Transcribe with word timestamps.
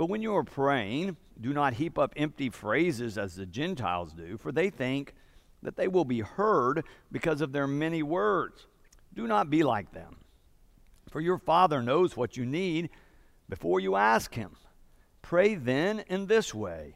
But 0.00 0.08
when 0.08 0.22
you 0.22 0.34
are 0.34 0.44
praying, 0.44 1.18
do 1.38 1.52
not 1.52 1.74
heap 1.74 1.98
up 1.98 2.14
empty 2.16 2.48
phrases 2.48 3.18
as 3.18 3.34
the 3.34 3.44
Gentiles 3.44 4.14
do, 4.14 4.38
for 4.38 4.50
they 4.50 4.70
think 4.70 5.12
that 5.62 5.76
they 5.76 5.88
will 5.88 6.06
be 6.06 6.20
heard 6.20 6.84
because 7.12 7.42
of 7.42 7.52
their 7.52 7.66
many 7.66 8.02
words. 8.02 8.66
Do 9.12 9.26
not 9.26 9.50
be 9.50 9.62
like 9.62 9.92
them. 9.92 10.16
For 11.10 11.20
your 11.20 11.36
Father 11.36 11.82
knows 11.82 12.16
what 12.16 12.38
you 12.38 12.46
need 12.46 12.88
before 13.46 13.78
you 13.78 13.94
ask 13.94 14.34
Him. 14.34 14.56
Pray 15.20 15.54
then 15.54 16.02
in 16.08 16.28
this 16.28 16.54
way 16.54 16.94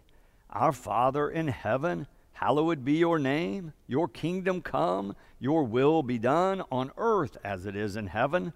Our 0.48 0.73
Father 0.73 1.29
in 1.29 1.48
heaven, 1.48 2.07
hallowed 2.33 2.87
be 2.87 2.95
your 2.95 3.19
name. 3.19 3.75
Your 3.87 4.09
kingdom 4.09 4.62
come, 4.62 5.15
your 5.39 5.65
will 5.65 6.03
be 6.03 6.19
done 6.19 6.62
on 6.73 6.91
earth 6.97 7.37
as 7.45 7.67
it 7.67 7.77
is 7.77 7.97
in 7.97 8.07
heaven. 8.07 8.55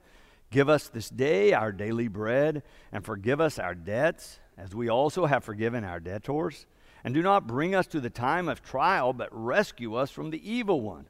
Give 0.50 0.68
us 0.68 0.88
this 0.88 1.10
day 1.10 1.52
our 1.52 1.72
daily 1.72 2.08
bread, 2.08 2.62
and 2.92 3.04
forgive 3.04 3.40
us 3.40 3.58
our 3.58 3.74
debts, 3.74 4.40
as 4.56 4.74
we 4.74 4.88
also 4.88 5.26
have 5.26 5.44
forgiven 5.44 5.84
our 5.84 6.00
debtors. 6.00 6.66
And 7.04 7.14
do 7.14 7.22
not 7.22 7.46
bring 7.46 7.74
us 7.74 7.86
to 7.88 8.00
the 8.00 8.10
time 8.10 8.48
of 8.48 8.62
trial, 8.62 9.12
but 9.12 9.28
rescue 9.30 9.94
us 9.94 10.10
from 10.10 10.30
the 10.30 10.50
evil 10.50 10.80
one. 10.80 11.06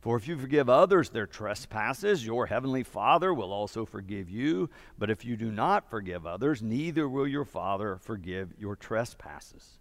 For 0.00 0.16
if 0.16 0.28
you 0.28 0.38
forgive 0.38 0.70
others 0.70 1.10
their 1.10 1.26
trespasses, 1.26 2.24
your 2.24 2.46
heavenly 2.46 2.84
Father 2.84 3.34
will 3.34 3.52
also 3.52 3.84
forgive 3.84 4.30
you. 4.30 4.70
But 4.96 5.10
if 5.10 5.24
you 5.24 5.36
do 5.36 5.50
not 5.50 5.90
forgive 5.90 6.24
others, 6.24 6.62
neither 6.62 7.08
will 7.08 7.26
your 7.26 7.44
Father 7.44 7.98
forgive 8.00 8.54
your 8.58 8.76
trespasses. 8.76 9.78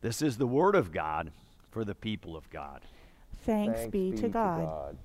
This 0.00 0.22
is 0.22 0.38
the 0.38 0.46
word 0.46 0.76
of 0.76 0.92
God 0.92 1.32
for 1.70 1.84
the 1.84 1.94
people 1.94 2.36
of 2.36 2.48
God. 2.50 2.82
Thanks, 3.44 3.80
Thanks 3.80 3.90
be, 3.90 4.12
be, 4.12 4.16
to 4.18 4.28
God. 4.28 4.58
To 4.60 4.64
God. 4.64 4.98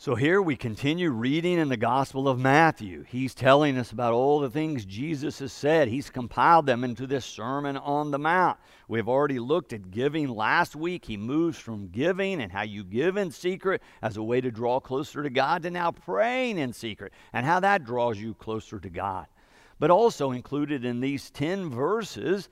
So 0.00 0.14
here 0.14 0.40
we 0.40 0.54
continue 0.54 1.10
reading 1.10 1.58
in 1.58 1.70
the 1.70 1.76
Gospel 1.76 2.28
of 2.28 2.38
Matthew. 2.38 3.02
He's 3.08 3.34
telling 3.34 3.76
us 3.76 3.90
about 3.90 4.12
all 4.12 4.38
the 4.38 4.48
things 4.48 4.84
Jesus 4.84 5.40
has 5.40 5.52
said. 5.52 5.88
He's 5.88 6.08
compiled 6.08 6.66
them 6.66 6.84
into 6.84 7.04
this 7.04 7.24
Sermon 7.24 7.76
on 7.76 8.12
the 8.12 8.18
Mount. 8.20 8.60
We've 8.86 9.08
already 9.08 9.40
looked 9.40 9.72
at 9.72 9.90
giving 9.90 10.28
last 10.28 10.76
week. 10.76 11.04
He 11.04 11.16
moves 11.16 11.58
from 11.58 11.88
giving 11.88 12.40
and 12.40 12.52
how 12.52 12.62
you 12.62 12.84
give 12.84 13.16
in 13.16 13.32
secret 13.32 13.82
as 14.00 14.16
a 14.16 14.22
way 14.22 14.40
to 14.40 14.52
draw 14.52 14.78
closer 14.78 15.20
to 15.24 15.30
God 15.30 15.64
to 15.64 15.70
now 15.70 15.90
praying 15.90 16.58
in 16.58 16.72
secret 16.72 17.12
and 17.32 17.44
how 17.44 17.58
that 17.58 17.82
draws 17.82 18.20
you 18.20 18.34
closer 18.34 18.78
to 18.78 18.88
God. 18.88 19.26
But 19.80 19.90
also 19.90 20.30
included 20.30 20.84
in 20.84 21.00
these 21.00 21.28
10 21.32 21.70
verses, 21.70 22.48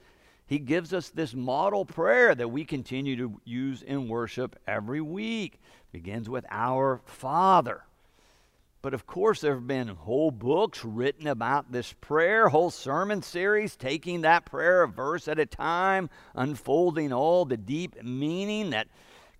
he 0.48 0.58
gives 0.58 0.92
us 0.92 1.10
this 1.10 1.32
model 1.32 1.84
prayer 1.84 2.34
that 2.34 2.48
we 2.48 2.64
continue 2.64 3.16
to 3.16 3.40
use 3.44 3.82
in 3.82 4.08
worship 4.08 4.56
every 4.66 5.00
week 5.00 5.60
begins 5.96 6.28
with 6.28 6.44
Our 6.50 7.00
Father. 7.06 7.82
But 8.82 8.92
of 8.92 9.06
course, 9.06 9.40
there 9.40 9.54
have 9.54 9.66
been 9.66 9.88
whole 9.88 10.30
books 10.30 10.84
written 10.84 11.26
about 11.26 11.72
this 11.72 11.94
prayer, 12.02 12.50
whole 12.50 12.70
sermon 12.70 13.22
series, 13.22 13.76
taking 13.76 14.20
that 14.20 14.44
prayer 14.44 14.82
a 14.82 14.88
verse 14.88 15.26
at 15.26 15.38
a 15.38 15.46
time, 15.46 16.10
unfolding 16.34 17.14
all 17.14 17.46
the 17.46 17.56
deep 17.56 18.02
meaning 18.04 18.68
that 18.70 18.88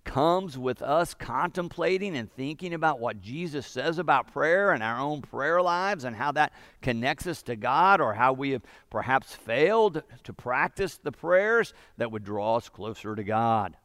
comes 0.03 0.57
with 0.57 0.81
us 0.81 1.13
contemplating 1.13 2.17
and 2.17 2.33
thinking 2.33 2.73
about 2.73 2.99
what 2.99 3.21
Jesus 3.21 3.67
says 3.67 3.99
about 3.99 4.33
prayer 4.33 4.71
and 4.71 4.81
our 4.81 4.99
own 4.99 5.21
prayer 5.21 5.61
lives 5.61 6.05
and 6.05 6.15
how 6.15 6.31
that 6.31 6.53
connects 6.81 7.27
us 7.27 7.43
to 7.43 7.55
God 7.55 8.01
or 8.01 8.15
how 8.15 8.33
we 8.33 8.49
have 8.49 8.63
perhaps 8.89 9.35
failed 9.35 10.01
to 10.23 10.33
practice 10.33 10.97
the 10.97 11.11
prayers 11.11 11.75
that 11.97 12.11
would 12.11 12.23
draw 12.23 12.55
us 12.55 12.67
closer 12.67 13.15
to 13.15 13.23
God. 13.23 13.77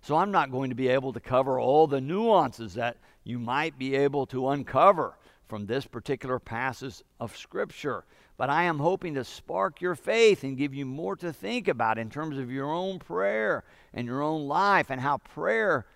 So 0.00 0.16
I'm 0.16 0.30
not 0.30 0.50
going 0.50 0.70
to 0.70 0.76
be 0.76 0.88
able 0.88 1.12
to 1.12 1.20
cover 1.20 1.58
all 1.58 1.86
the 1.86 2.00
nuances 2.00 2.74
that 2.74 2.96
you 3.24 3.38
might 3.38 3.78
be 3.78 3.94
able 3.94 4.26
to 4.26 4.48
uncover 4.48 5.18
from 5.48 5.66
this 5.66 5.86
particular 5.86 6.38
passage 6.38 7.02
of 7.20 7.36
Scripture. 7.36 8.04
But 8.36 8.50
I 8.50 8.64
am 8.64 8.78
hoping 8.78 9.14
to 9.14 9.24
spark 9.24 9.80
your 9.80 9.96
faith 9.96 10.44
and 10.44 10.56
give 10.56 10.72
you 10.72 10.86
more 10.86 11.16
to 11.16 11.32
think 11.32 11.66
about 11.66 11.98
in 11.98 12.08
terms 12.08 12.38
of 12.38 12.50
your 12.50 12.70
own 12.70 13.00
prayer 13.00 13.64
and 13.92 14.06
your 14.06 14.22
own 14.22 14.46
life 14.46 14.90
and 14.90 15.00
how 15.00 15.18
prayer 15.18 15.86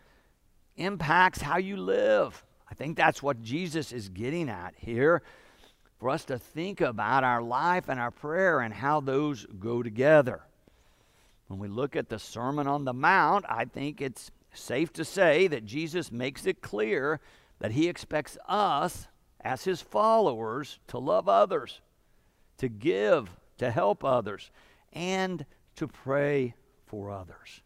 impacts 0.77 1.41
how 1.41 1.59
you 1.59 1.77
live. 1.77 2.45
I 2.69 2.75
think 2.75 2.97
that's 2.97 3.23
what 3.23 3.43
Jesus 3.43 3.93
is 3.93 4.09
getting 4.09 4.49
at 4.49 4.75
here 4.77 5.23
for 6.01 6.11
us 6.11 6.25
to 6.25 6.39
think 6.39 6.81
about 6.81 7.23
our 7.23 7.43
life 7.43 7.89
and 7.89 8.01
our 8.01 8.11
prayer 8.11 8.61
and 8.61 8.75
how 8.75 9.01
those 9.01 9.47
go 9.61 9.83
together. 9.83 10.43
When 11.53 11.59
we 11.59 11.69
look 11.69 11.97
at 11.97 12.09
the 12.09 12.19
Sermon 12.19 12.67
on 12.67 12.87
the 12.87 12.95
Mount, 12.95 13.45
I 13.47 13.67
think 13.67 14.01
it's 14.01 14.31
safe 14.55 14.91
to 14.95 15.05
say 15.05 15.49
that 15.49 15.67
Jesus 15.67 16.11
makes 16.11 16.47
it 16.47 16.63
clear 16.63 17.21
that 17.59 17.73
he 17.73 17.91
expects 17.91 18.39
us, 18.49 19.07
as 19.39 19.63
his 19.63 19.83
followers, 19.83 20.79
to 20.87 20.99
love 20.99 21.29
others, 21.29 21.83
to 22.57 22.71
give, 22.71 23.37
to 23.59 23.71
help 23.71 24.03
others, 24.03 24.51
and 24.95 25.45
to 25.77 25.87
pray 25.87 26.55
for 26.87 27.11
others. 27.11 27.61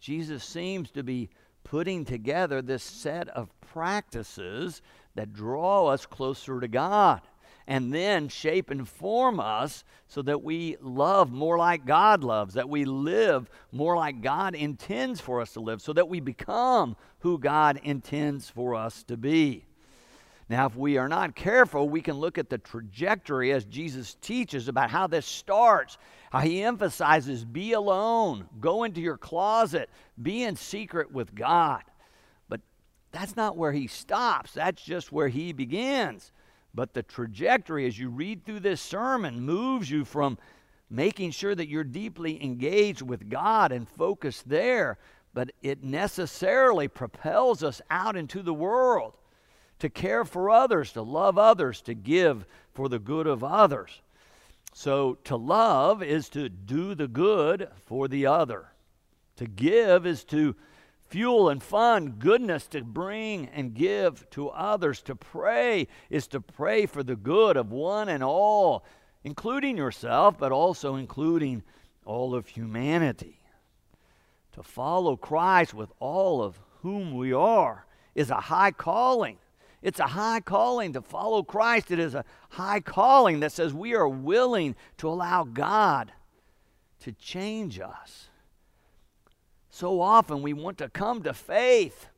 Jesus 0.00 0.42
seems 0.42 0.90
to 0.90 1.04
be 1.04 1.30
putting 1.62 2.04
together 2.04 2.60
this 2.60 2.82
set 2.82 3.28
of 3.28 3.48
practices 3.60 4.82
that 5.14 5.32
draw 5.32 5.86
us 5.86 6.04
closer 6.04 6.58
to 6.58 6.66
God 6.66 7.20
and 7.68 7.92
then 7.92 8.28
shape 8.28 8.70
and 8.70 8.88
form 8.88 9.38
us 9.38 9.84
so 10.06 10.22
that 10.22 10.42
we 10.42 10.78
love 10.80 11.30
more 11.30 11.58
like 11.58 11.84
God 11.84 12.24
loves, 12.24 12.54
that 12.54 12.70
we 12.70 12.86
live 12.86 13.50
more 13.72 13.94
like 13.94 14.22
God 14.22 14.54
intends 14.54 15.20
for 15.20 15.42
us 15.42 15.52
to 15.52 15.60
live, 15.60 15.82
so 15.82 15.92
that 15.92 16.08
we 16.08 16.18
become 16.18 16.96
who 17.18 17.38
God 17.38 17.78
intends 17.84 18.48
for 18.48 18.74
us 18.74 19.04
to 19.04 19.18
be. 19.18 19.66
Now, 20.48 20.64
if 20.64 20.76
we 20.76 20.96
are 20.96 21.10
not 21.10 21.36
careful, 21.36 21.90
we 21.90 22.00
can 22.00 22.16
look 22.16 22.38
at 22.38 22.48
the 22.48 22.56
trajectory 22.56 23.52
as 23.52 23.66
Jesus 23.66 24.16
teaches 24.22 24.68
about 24.68 24.88
how 24.88 25.06
this 25.06 25.26
starts, 25.26 25.98
how 26.32 26.38
he 26.38 26.62
emphasizes 26.62 27.44
be 27.44 27.74
alone, 27.74 28.48
go 28.60 28.84
into 28.84 29.02
your 29.02 29.18
closet, 29.18 29.90
be 30.22 30.44
in 30.44 30.56
secret 30.56 31.12
with 31.12 31.34
God. 31.34 31.82
But 32.48 32.62
that's 33.12 33.36
not 33.36 33.58
where 33.58 33.72
he 33.72 33.88
stops, 33.88 34.52
that's 34.52 34.82
just 34.82 35.12
where 35.12 35.28
he 35.28 35.52
begins. 35.52 36.32
But 36.78 36.94
the 36.94 37.02
trajectory 37.02 37.88
as 37.88 37.98
you 37.98 38.08
read 38.08 38.44
through 38.44 38.60
this 38.60 38.80
sermon 38.80 39.40
moves 39.40 39.90
you 39.90 40.04
from 40.04 40.38
making 40.88 41.32
sure 41.32 41.52
that 41.52 41.66
you're 41.66 41.82
deeply 41.82 42.40
engaged 42.40 43.02
with 43.02 43.28
God 43.28 43.72
and 43.72 43.88
focused 43.88 44.48
there, 44.48 44.96
but 45.34 45.50
it 45.60 45.82
necessarily 45.82 46.86
propels 46.86 47.64
us 47.64 47.82
out 47.90 48.14
into 48.14 48.42
the 48.42 48.54
world 48.54 49.14
to 49.80 49.88
care 49.88 50.24
for 50.24 50.50
others, 50.50 50.92
to 50.92 51.02
love 51.02 51.36
others, 51.36 51.82
to 51.82 51.94
give 51.94 52.46
for 52.74 52.88
the 52.88 53.00
good 53.00 53.26
of 53.26 53.42
others. 53.42 54.00
So 54.72 55.18
to 55.24 55.34
love 55.34 56.00
is 56.00 56.28
to 56.28 56.48
do 56.48 56.94
the 56.94 57.08
good 57.08 57.70
for 57.86 58.06
the 58.06 58.26
other. 58.26 58.66
To 59.38 59.46
give 59.46 60.06
is 60.06 60.22
to 60.26 60.54
fuel 61.08 61.48
and 61.48 61.62
fun, 61.62 62.16
goodness 62.18 62.66
to 62.68 62.82
bring 62.82 63.46
and 63.48 63.74
give 63.74 64.28
to 64.30 64.50
others. 64.50 65.00
To 65.02 65.16
pray 65.16 65.88
is 66.10 66.28
to 66.28 66.40
pray 66.40 66.86
for 66.86 67.02
the 67.02 67.16
good 67.16 67.56
of 67.56 67.72
one 67.72 68.08
and 68.08 68.22
all, 68.22 68.84
including 69.24 69.76
yourself, 69.76 70.38
but 70.38 70.52
also 70.52 70.96
including 70.96 71.62
all 72.04 72.34
of 72.34 72.46
humanity. 72.46 73.40
To 74.52 74.62
follow 74.62 75.16
Christ 75.16 75.74
with 75.74 75.90
all 75.98 76.42
of 76.42 76.58
whom 76.82 77.16
we 77.16 77.32
are 77.32 77.86
is 78.14 78.30
a 78.30 78.40
high 78.40 78.72
calling. 78.72 79.38
It's 79.80 80.00
a 80.00 80.06
high 80.06 80.40
calling 80.40 80.92
to 80.94 81.02
follow 81.02 81.42
Christ. 81.42 81.90
It 81.90 81.98
is 81.98 82.14
a 82.14 82.24
high 82.50 82.80
calling 82.80 83.40
that 83.40 83.52
says 83.52 83.72
we 83.72 83.94
are 83.94 84.08
willing 84.08 84.74
to 84.98 85.08
allow 85.08 85.44
God 85.44 86.12
to 87.00 87.12
change 87.12 87.78
us 87.78 88.28
so 89.70 90.00
often 90.00 90.42
we 90.42 90.52
want 90.52 90.78
to 90.78 90.88
come 90.88 91.22
to 91.22 91.34
faith, 91.34 92.08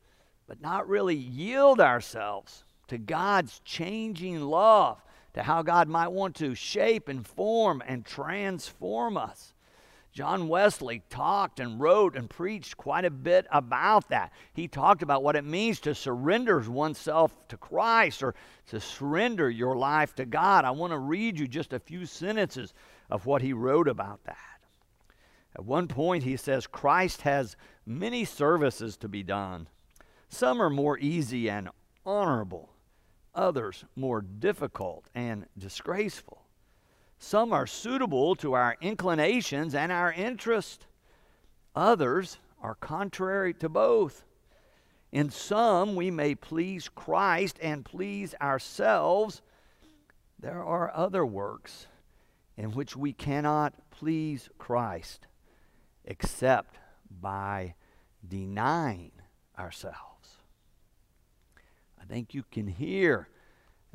but 0.47 0.61
not 0.61 0.87
really 0.87 1.15
yield 1.15 1.79
ourselves 1.79 2.63
to 2.87 2.97
God's 2.97 3.59
changing 3.63 4.41
love, 4.41 5.01
to 5.33 5.43
how 5.43 5.61
God 5.61 5.87
might 5.87 6.09
want 6.09 6.35
to 6.37 6.55
shape 6.55 7.07
and 7.07 7.25
form 7.25 7.81
and 7.85 8.05
transform 8.05 9.15
us. 9.15 9.53
John 10.11 10.49
Wesley 10.49 11.03
talked 11.09 11.61
and 11.61 11.79
wrote 11.79 12.17
and 12.17 12.29
preached 12.29 12.75
quite 12.75 13.05
a 13.05 13.09
bit 13.09 13.47
about 13.49 14.09
that. 14.09 14.33
He 14.53 14.67
talked 14.67 15.03
about 15.03 15.23
what 15.23 15.37
it 15.37 15.45
means 15.45 15.79
to 15.81 15.95
surrender 15.95 16.59
oneself 16.59 17.33
to 17.47 17.55
Christ 17.55 18.21
or 18.21 18.35
to 18.67 18.81
surrender 18.81 19.49
your 19.49 19.77
life 19.77 20.13
to 20.15 20.25
God. 20.25 20.65
I 20.65 20.71
want 20.71 20.91
to 20.91 20.97
read 20.97 21.39
you 21.39 21.47
just 21.47 21.71
a 21.71 21.79
few 21.79 22.05
sentences 22.05 22.73
of 23.09 23.25
what 23.25 23.41
he 23.41 23.53
wrote 23.53 23.87
about 23.87 24.21
that. 24.25 24.37
At 25.55 25.65
one 25.65 25.87
point, 25.87 26.23
he 26.23 26.37
says 26.37 26.65
Christ 26.65 27.23
has 27.23 27.57
many 27.85 28.23
services 28.23 28.95
to 28.97 29.09
be 29.09 29.23
done. 29.23 29.67
Some 30.29 30.61
are 30.61 30.69
more 30.69 30.97
easy 30.97 31.49
and 31.49 31.69
honorable, 32.05 32.69
others 33.35 33.83
more 33.95 34.21
difficult 34.21 35.09
and 35.13 35.45
disgraceful. 35.57 36.45
Some 37.19 37.51
are 37.51 37.67
suitable 37.67 38.35
to 38.37 38.53
our 38.53 38.77
inclinations 38.81 39.75
and 39.75 39.91
our 39.91 40.11
interest, 40.13 40.87
others 41.75 42.37
are 42.61 42.75
contrary 42.75 43.53
to 43.55 43.69
both. 43.69 44.23
In 45.11 45.29
some, 45.29 45.95
we 45.95 46.09
may 46.09 46.35
please 46.35 46.87
Christ 46.87 47.59
and 47.61 47.83
please 47.83 48.33
ourselves. 48.41 49.41
There 50.39 50.63
are 50.63 50.91
other 50.95 51.25
works 51.25 51.87
in 52.55 52.71
which 52.71 52.95
we 52.95 53.11
cannot 53.11 53.73
please 53.91 54.49
Christ 54.57 55.27
except 56.05 56.77
by 57.09 57.75
denying 58.27 59.11
ourselves. 59.57 59.97
I 62.01 62.05
think 62.05 62.33
you 62.33 62.43
can 62.51 62.67
hear 62.67 63.27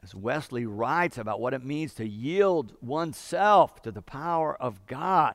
as 0.03 0.15
Wesley 0.15 0.67
writes 0.67 1.19
about 1.19 1.41
what 1.41 1.55
it 1.55 1.65
means 1.65 1.95
to 1.95 2.07
yield 2.07 2.75
oneself 2.81 3.83
to 3.83 3.91
the 3.91 4.03
power 4.03 4.55
of 4.61 4.87
God, 4.87 5.35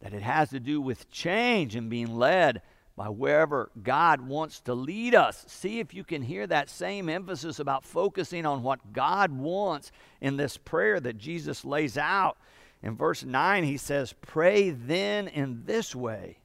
that 0.00 0.14
it 0.14 0.22
has 0.22 0.50
to 0.50 0.60
do 0.60 0.80
with 0.80 1.10
change 1.10 1.76
and 1.76 1.90
being 1.90 2.16
led 2.16 2.62
by 2.96 3.08
wherever 3.08 3.70
God 3.80 4.22
wants 4.22 4.60
to 4.62 4.74
lead 4.74 5.14
us. 5.14 5.44
See 5.46 5.78
if 5.78 5.94
you 5.94 6.02
can 6.02 6.22
hear 6.22 6.46
that 6.48 6.68
same 6.68 7.08
emphasis 7.08 7.60
about 7.60 7.84
focusing 7.84 8.44
on 8.44 8.62
what 8.62 8.92
God 8.92 9.30
wants 9.30 9.92
in 10.20 10.36
this 10.36 10.56
prayer 10.56 10.98
that 10.98 11.18
Jesus 11.18 11.64
lays 11.64 11.96
out. 11.96 12.38
In 12.82 12.96
verse 12.96 13.24
9, 13.24 13.64
he 13.64 13.76
says, 13.76 14.14
Pray 14.20 14.70
then 14.70 15.28
in 15.28 15.64
this 15.64 15.94
way 15.94 16.38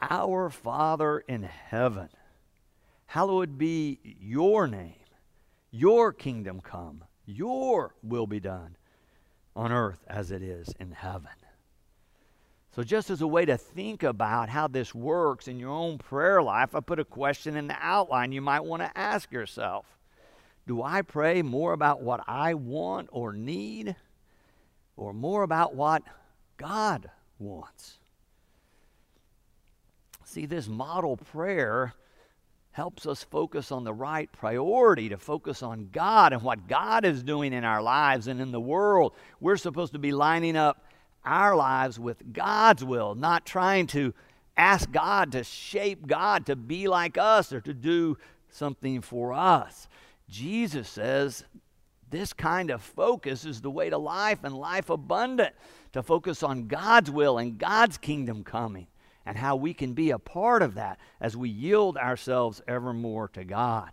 Our 0.00 0.50
Father 0.50 1.20
in 1.20 1.42
heaven, 1.44 2.08
hallowed 3.06 3.56
be 3.56 3.98
your 4.20 4.66
name, 4.66 4.94
your 5.70 6.12
kingdom 6.12 6.60
come, 6.60 7.04
your 7.24 7.94
will 8.02 8.26
be 8.26 8.40
done 8.40 8.76
on 9.54 9.72
earth 9.72 10.04
as 10.06 10.30
it 10.30 10.42
is 10.42 10.72
in 10.78 10.92
heaven. 10.92 11.30
So, 12.76 12.82
just 12.82 13.08
as 13.08 13.22
a 13.22 13.26
way 13.26 13.46
to 13.46 13.56
think 13.56 14.02
about 14.02 14.50
how 14.50 14.68
this 14.68 14.94
works 14.94 15.48
in 15.48 15.58
your 15.58 15.70
own 15.70 15.96
prayer 15.96 16.42
life, 16.42 16.74
I 16.74 16.80
put 16.80 16.98
a 16.98 17.06
question 17.06 17.56
in 17.56 17.68
the 17.68 17.76
outline 17.80 18.32
you 18.32 18.42
might 18.42 18.60
want 18.60 18.82
to 18.82 18.98
ask 18.98 19.32
yourself. 19.32 19.86
Do 20.66 20.82
I 20.82 21.00
pray 21.00 21.40
more 21.40 21.72
about 21.72 22.02
what 22.02 22.20
I 22.26 22.52
want 22.52 23.08
or 23.12 23.32
need, 23.32 23.96
or 24.96 25.12
more 25.12 25.42
about 25.42 25.74
what 25.74 26.02
God 26.56 27.10
wants? 27.38 27.98
See, 30.24 30.46
this 30.46 30.68
model 30.68 31.16
prayer 31.16 31.94
helps 32.72 33.06
us 33.06 33.24
focus 33.24 33.72
on 33.72 33.84
the 33.84 33.94
right 33.94 34.30
priority, 34.32 35.08
to 35.08 35.16
focus 35.16 35.62
on 35.62 35.88
God 35.92 36.34
and 36.34 36.42
what 36.42 36.68
God 36.68 37.06
is 37.06 37.22
doing 37.22 37.54
in 37.54 37.64
our 37.64 37.80
lives 37.80 38.26
and 38.26 38.38
in 38.40 38.52
the 38.52 38.60
world. 38.60 39.14
We're 39.40 39.56
supposed 39.56 39.94
to 39.94 39.98
be 39.98 40.12
lining 40.12 40.56
up 40.56 40.84
our 41.24 41.56
lives 41.56 41.98
with 41.98 42.32
God's 42.34 42.84
will, 42.84 43.14
not 43.14 43.46
trying 43.46 43.86
to 43.88 44.12
ask 44.58 44.90
God 44.90 45.32
to 45.32 45.42
shape 45.42 46.06
God 46.06 46.46
to 46.46 46.56
be 46.56 46.86
like 46.86 47.16
us 47.16 47.52
or 47.52 47.60
to 47.62 47.72
do 47.72 48.18
something 48.50 49.00
for 49.00 49.32
us. 49.32 49.88
Jesus 50.28 50.88
says 50.88 51.44
this 52.10 52.32
kind 52.32 52.70
of 52.70 52.82
focus 52.82 53.44
is 53.44 53.60
the 53.60 53.70
way 53.70 53.90
to 53.90 53.98
life 53.98 54.44
and 54.44 54.56
life 54.56 54.90
abundant, 54.90 55.54
to 55.92 56.02
focus 56.02 56.42
on 56.42 56.68
God's 56.68 57.10
will 57.10 57.38
and 57.38 57.58
God's 57.58 57.98
kingdom 57.98 58.44
coming 58.44 58.86
and 59.24 59.36
how 59.36 59.56
we 59.56 59.74
can 59.74 59.92
be 59.92 60.10
a 60.10 60.18
part 60.18 60.62
of 60.62 60.74
that 60.74 60.98
as 61.20 61.36
we 61.36 61.48
yield 61.48 61.96
ourselves 61.96 62.62
ever 62.68 62.92
more 62.92 63.28
to 63.28 63.44
God. 63.44 63.90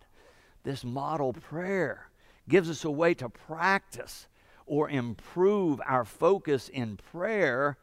This 0.63 0.83
model 0.83 1.33
prayer 1.33 2.09
gives 2.47 2.69
us 2.69 2.85
a 2.85 2.91
way 2.91 3.13
to 3.15 3.29
practice 3.29 4.27
or 4.65 4.89
improve 4.89 5.81
our 5.85 6.05
focus 6.05 6.69
in 6.69 6.97
prayer 7.11 7.77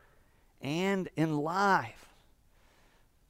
and 0.63 1.09
in 1.17 1.37
life. 1.39 2.10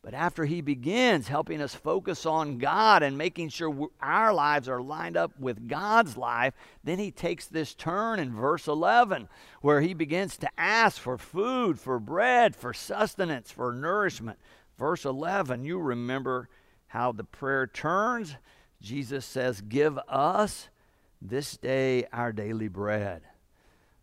But 0.03 0.15
after 0.15 0.47
he 0.47 0.63
begins 0.63 1.29
helping 1.29 1.61
us 1.61 1.75
focus 1.75 2.25
on 2.25 2.57
God 2.57 3.03
and 3.03 3.19
making 3.19 3.51
sure 3.51 3.91
our 4.01 4.33
lives 4.33 4.67
are 4.67 4.81
lined 4.81 5.17
up 5.17 5.39
with 5.39 5.69
God's 5.69 6.17
life, 6.17 6.55
then 6.83 6.99
he 6.99 7.11
takes 7.11 7.47
this 7.47 7.75
turn 7.75 8.19
in 8.19 8.35
verse 8.35 8.67
11 8.67 9.29
where 9.61 9.83
he 9.83 9.93
begins 9.93 10.39
to 10.39 10.49
ask 10.57 10.99
for 10.99 11.19
food, 11.19 11.79
for 11.79 11.99
bread, 11.99 12.57
for 12.57 12.73
sustenance, 12.73 13.51
for 13.51 13.73
nourishment. 13.73 14.39
Verse 14.79 15.05
11, 15.05 15.65
you 15.65 15.79
remember 15.79 16.49
how 16.87 17.13
the 17.13 17.25
prayer 17.25 17.67
turns. 17.67 18.37
Jesus 18.81 19.27
says, 19.27 19.61
Give 19.61 19.99
us 20.09 20.71
this 21.21 21.59
day 21.59 22.07
our 22.11 22.33
daily 22.33 22.69
bread. 22.69 23.21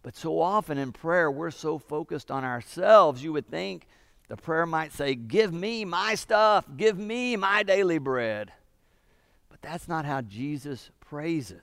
But 0.03 0.15
so 0.15 0.39
often 0.39 0.77
in 0.77 0.91
prayer, 0.91 1.31
we're 1.31 1.50
so 1.50 1.79
focused 1.79 2.29
on 2.29 2.43
ourselves, 2.43 3.23
you 3.23 3.33
would 3.33 3.50
think 3.50 3.88
the 4.27 4.38
prayer 4.38 4.65
might 4.65 4.91
say, 4.91 5.15
Give 5.15 5.53
me 5.53 5.85
my 5.85 6.15
stuff, 6.15 6.65
give 6.75 6.97
me 6.97 7.35
my 7.35 7.63
daily 7.63 7.97
bread. 7.97 8.51
But 9.50 9.62
that's 9.62 9.88
not 9.88 10.06
how 10.06 10.21
Jesus 10.21 10.91
prays 11.00 11.51
it. 11.51 11.62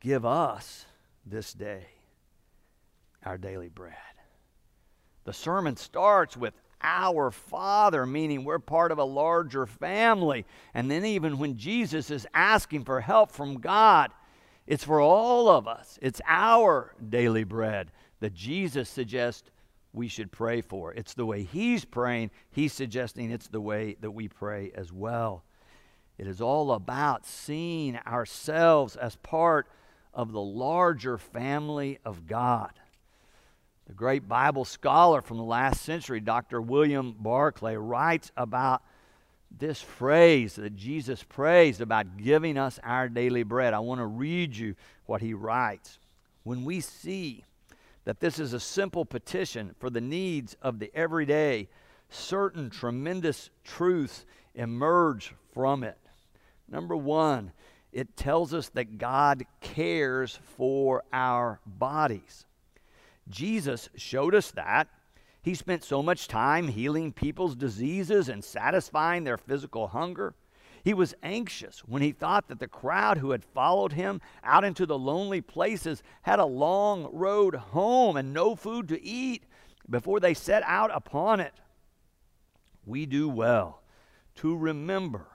Give 0.00 0.24
us 0.24 0.86
this 1.26 1.52
day 1.52 1.86
our 3.24 3.36
daily 3.36 3.68
bread. 3.68 3.94
The 5.24 5.32
sermon 5.32 5.76
starts 5.76 6.36
with 6.36 6.54
our 6.82 7.30
Father, 7.30 8.06
meaning 8.06 8.44
we're 8.44 8.58
part 8.58 8.90
of 8.90 8.98
a 8.98 9.04
larger 9.04 9.66
family. 9.66 10.46
And 10.72 10.90
then, 10.90 11.04
even 11.04 11.38
when 11.38 11.58
Jesus 11.58 12.10
is 12.10 12.26
asking 12.32 12.84
for 12.84 13.00
help 13.00 13.30
from 13.30 13.60
God, 13.60 14.10
it's 14.66 14.84
for 14.84 15.00
all 15.00 15.48
of 15.48 15.68
us. 15.68 15.98
It's 16.00 16.22
our 16.26 16.94
daily 17.08 17.44
bread 17.44 17.90
that 18.20 18.34
Jesus 18.34 18.88
suggests 18.88 19.50
we 19.92 20.08
should 20.08 20.30
pray 20.30 20.60
for. 20.60 20.92
It's 20.92 21.14
the 21.14 21.26
way 21.26 21.42
He's 21.42 21.84
praying, 21.84 22.30
He's 22.50 22.72
suggesting 22.72 23.30
it's 23.30 23.48
the 23.48 23.60
way 23.60 23.96
that 24.00 24.10
we 24.10 24.28
pray 24.28 24.72
as 24.74 24.92
well. 24.92 25.44
It 26.18 26.26
is 26.26 26.40
all 26.40 26.72
about 26.72 27.26
seeing 27.26 27.96
ourselves 27.96 28.96
as 28.96 29.16
part 29.16 29.66
of 30.12 30.32
the 30.32 30.40
larger 30.40 31.16
family 31.16 31.98
of 32.04 32.26
God. 32.26 32.72
The 33.86 33.94
great 33.94 34.28
Bible 34.28 34.64
scholar 34.64 35.22
from 35.22 35.38
the 35.38 35.42
last 35.42 35.82
century, 35.82 36.20
Dr. 36.20 36.60
William 36.60 37.16
Barclay, 37.18 37.76
writes 37.76 38.30
about 38.36 38.82
this 39.50 39.80
phrase 39.80 40.54
that 40.54 40.76
Jesus 40.76 41.22
prays 41.22 41.80
about 41.80 42.16
giving 42.16 42.56
us 42.56 42.78
our 42.84 43.08
daily 43.08 43.42
bread. 43.42 43.74
I 43.74 43.80
want 43.80 44.00
to 44.00 44.06
read 44.06 44.56
you 44.56 44.76
what 45.06 45.22
he 45.22 45.34
writes. 45.34 45.98
When 46.44 46.64
we 46.64 46.80
see 46.80 47.44
that 48.10 48.18
this 48.18 48.40
is 48.40 48.54
a 48.54 48.58
simple 48.58 49.04
petition 49.04 49.72
for 49.78 49.88
the 49.88 50.00
needs 50.00 50.56
of 50.62 50.80
the 50.80 50.90
everyday, 50.96 51.68
certain 52.08 52.68
tremendous 52.68 53.50
truths 53.62 54.26
emerge 54.56 55.32
from 55.54 55.84
it. 55.84 55.96
Number 56.68 56.96
one, 56.96 57.52
it 57.92 58.16
tells 58.16 58.52
us 58.52 58.68
that 58.70 58.98
God 58.98 59.44
cares 59.60 60.40
for 60.56 61.04
our 61.12 61.60
bodies. 61.64 62.46
Jesus 63.28 63.88
showed 63.94 64.34
us 64.34 64.50
that 64.50 64.88
he 65.40 65.54
spent 65.54 65.84
so 65.84 66.02
much 66.02 66.26
time 66.26 66.66
healing 66.66 67.12
people's 67.12 67.54
diseases 67.54 68.28
and 68.28 68.42
satisfying 68.42 69.22
their 69.22 69.38
physical 69.38 69.86
hunger. 69.86 70.34
He 70.82 70.94
was 70.94 71.14
anxious 71.22 71.80
when 71.80 72.02
he 72.02 72.12
thought 72.12 72.48
that 72.48 72.58
the 72.58 72.68
crowd 72.68 73.18
who 73.18 73.32
had 73.32 73.44
followed 73.44 73.92
him 73.92 74.20
out 74.42 74.64
into 74.64 74.86
the 74.86 74.98
lonely 74.98 75.40
places 75.40 76.02
had 76.22 76.38
a 76.38 76.44
long 76.44 77.08
road 77.12 77.54
home 77.54 78.16
and 78.16 78.32
no 78.32 78.54
food 78.54 78.88
to 78.88 79.02
eat 79.02 79.44
before 79.88 80.20
they 80.20 80.34
set 80.34 80.62
out 80.64 80.90
upon 80.94 81.40
it. 81.40 81.54
We 82.86 83.06
do 83.06 83.28
well 83.28 83.82
to 84.36 84.56
remember 84.56 85.26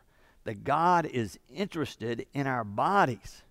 that 0.46 0.64
God 0.64 1.06
is 1.06 1.38
interested 1.50 2.25
in 2.34 2.48
our 2.48 2.64
bodies. 2.64 3.44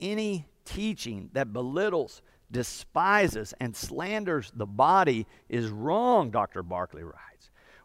Any 0.00 0.46
teaching 0.64 1.30
that 1.32 1.52
belittles 1.52 2.22
despises 2.50 3.54
and 3.60 3.74
slanders 3.74 4.52
the 4.54 4.66
body 4.66 5.26
is 5.48 5.68
wrong, 5.68 6.30
Dr. 6.30 6.62
Barclay 6.62 7.02
writes. 7.02 7.31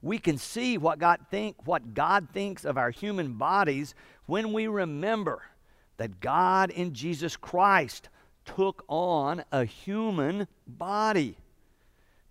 We 0.01 0.19
can 0.19 0.37
see 0.37 0.77
what 0.77 0.99
God 0.99 1.19
think 1.31 1.55
what 1.65 1.93
God 1.93 2.29
thinks 2.33 2.65
of 2.65 2.77
our 2.77 2.91
human 2.91 3.33
bodies 3.33 3.95
when 4.25 4.53
we 4.53 4.67
remember 4.67 5.41
that 5.97 6.19
God 6.19 6.69
in 6.69 6.93
Jesus 6.93 7.35
Christ 7.35 8.09
took 8.45 8.85
on 8.87 9.43
a 9.51 9.65
human 9.65 10.47
body. 10.67 11.37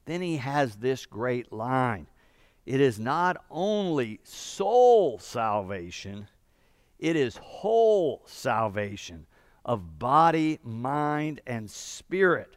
Then 0.04 0.22
he 0.22 0.36
has 0.36 0.76
this 0.76 1.04
great 1.04 1.52
line. 1.52 2.06
It 2.64 2.80
is 2.80 2.98
not 2.98 3.44
only 3.50 4.20
soul 4.24 5.18
salvation, 5.18 6.28
it 6.98 7.16
is 7.16 7.36
whole 7.36 8.22
salvation 8.26 9.26
of 9.64 9.98
body, 9.98 10.58
mind, 10.62 11.40
and 11.46 11.70
spirit 11.70 12.56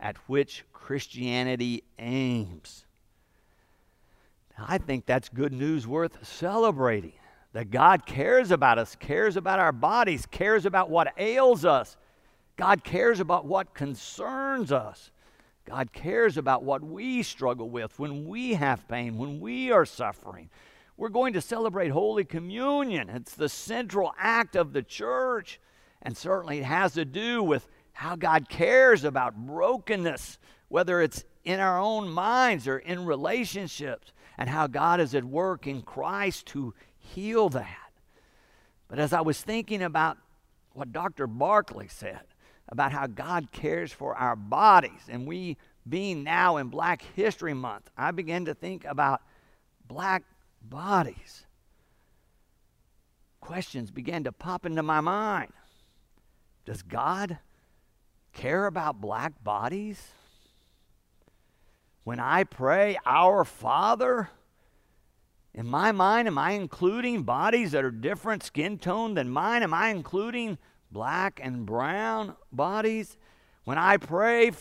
at 0.00 0.16
which 0.28 0.64
Christianity 0.72 1.84
aims. 1.98 2.85
I 4.58 4.78
think 4.78 5.06
that's 5.06 5.28
good 5.28 5.52
news 5.52 5.86
worth 5.86 6.26
celebrating. 6.26 7.12
That 7.52 7.70
God 7.70 8.04
cares 8.04 8.50
about 8.50 8.78
us, 8.78 8.96
cares 8.96 9.36
about 9.36 9.58
our 9.58 9.72
bodies, 9.72 10.26
cares 10.26 10.66
about 10.66 10.90
what 10.90 11.12
ails 11.16 11.64
us. 11.64 11.96
God 12.56 12.84
cares 12.84 13.20
about 13.20 13.46
what 13.46 13.74
concerns 13.74 14.72
us. 14.72 15.10
God 15.64 15.92
cares 15.92 16.36
about 16.36 16.62
what 16.62 16.82
we 16.82 17.22
struggle 17.22 17.68
with 17.68 17.98
when 17.98 18.26
we 18.26 18.54
have 18.54 18.86
pain, 18.88 19.18
when 19.18 19.40
we 19.40 19.72
are 19.72 19.84
suffering. 19.84 20.48
We're 20.96 21.08
going 21.08 21.32
to 21.34 21.40
celebrate 21.40 21.88
Holy 21.88 22.24
Communion. 22.24 23.10
It's 23.10 23.34
the 23.34 23.48
central 23.48 24.14
act 24.18 24.56
of 24.56 24.72
the 24.72 24.82
church. 24.82 25.60
And 26.02 26.16
certainly 26.16 26.58
it 26.58 26.64
has 26.64 26.94
to 26.94 27.04
do 27.04 27.42
with 27.42 27.68
how 27.92 28.16
God 28.16 28.48
cares 28.48 29.04
about 29.04 29.34
brokenness, 29.34 30.38
whether 30.68 31.02
it's 31.02 31.24
in 31.44 31.60
our 31.60 31.78
own 31.78 32.08
minds 32.08 32.68
or 32.68 32.78
in 32.78 33.04
relationships, 33.04 34.12
and 34.38 34.48
how 34.48 34.66
God 34.66 35.00
is 35.00 35.14
at 35.14 35.24
work 35.24 35.66
in 35.66 35.82
Christ 35.82 36.46
to 36.46 36.74
heal 36.98 37.48
that. 37.50 37.90
But 38.88 38.98
as 38.98 39.12
I 39.12 39.20
was 39.20 39.40
thinking 39.40 39.82
about 39.82 40.18
what 40.72 40.92
Dr. 40.92 41.26
Barclay 41.26 41.88
said, 41.88 42.20
about 42.68 42.92
how 42.92 43.06
God 43.06 43.52
cares 43.52 43.92
for 43.92 44.14
our 44.16 44.36
bodies. 44.36 45.08
And 45.08 45.26
we, 45.26 45.56
being 45.88 46.24
now 46.24 46.56
in 46.56 46.68
Black 46.68 47.02
History 47.14 47.54
Month, 47.54 47.90
I 47.96 48.10
began 48.10 48.44
to 48.46 48.54
think 48.54 48.84
about 48.84 49.22
black 49.86 50.24
bodies. 50.62 51.46
Questions 53.40 53.90
began 53.90 54.24
to 54.24 54.32
pop 54.32 54.66
into 54.66 54.82
my 54.82 55.00
mind. 55.00 55.52
Does 56.64 56.82
God 56.82 57.38
care 58.32 58.66
about 58.66 59.00
black 59.00 59.42
bodies? 59.44 60.08
When 62.06 62.20
I 62.20 62.44
pray, 62.44 62.96
Our 63.04 63.44
Father, 63.44 64.30
in 65.52 65.66
my 65.66 65.90
mind, 65.90 66.28
am 66.28 66.38
I 66.38 66.52
including 66.52 67.24
bodies 67.24 67.72
that 67.72 67.84
are 67.84 67.90
different 67.90 68.44
skin 68.44 68.78
tone 68.78 69.14
than 69.14 69.28
mine? 69.28 69.64
Am 69.64 69.74
I 69.74 69.88
including 69.88 70.56
black 70.90 71.40
and 71.42 71.66
brown 71.66 72.36
bodies. 72.52 73.16
When 73.64 73.76
I 73.76 73.96
pray 73.96 74.52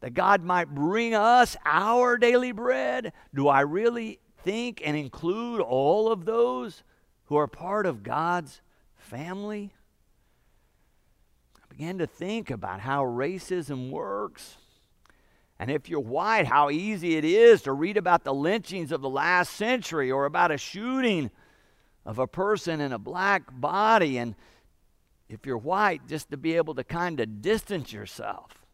that 0.00 0.14
God 0.14 0.44
might 0.44 0.74
bring 0.74 1.12
us 1.12 1.56
our 1.64 2.16
daily 2.16 2.52
bread, 2.52 3.12
do 3.34 3.48
I 3.48 3.62
really 3.62 4.20
think 4.44 4.80
and 4.84 4.96
include 4.96 5.60
all 5.60 6.12
of 6.12 6.24
those 6.24 6.84
who 7.24 7.36
are 7.36 7.48
part 7.48 7.84
of 7.84 8.02
God's 8.02 8.60
family? 8.96 9.74
I 11.56 11.66
began 11.68 11.98
to 11.98 12.06
think 12.06 12.50
about 12.50 12.78
how 12.78 13.04
racism 13.04 13.90
works. 13.90 14.58
And 15.62 15.70
if 15.70 15.88
you're 15.88 16.00
white, 16.00 16.48
how 16.48 16.70
easy 16.70 17.14
it 17.16 17.24
is 17.24 17.62
to 17.62 17.72
read 17.72 17.96
about 17.96 18.24
the 18.24 18.34
lynchings 18.34 18.90
of 18.90 19.00
the 19.00 19.08
last 19.08 19.52
century 19.52 20.10
or 20.10 20.24
about 20.24 20.50
a 20.50 20.58
shooting 20.58 21.30
of 22.04 22.18
a 22.18 22.26
person 22.26 22.80
in 22.80 22.92
a 22.92 22.98
black 22.98 23.44
body. 23.48 24.18
And 24.18 24.34
if 25.28 25.46
you're 25.46 25.56
white, 25.56 26.08
just 26.08 26.32
to 26.32 26.36
be 26.36 26.56
able 26.56 26.74
to 26.74 26.82
kind 26.82 27.20
of 27.20 27.40
distance 27.42 27.92
yourself. 27.92 28.66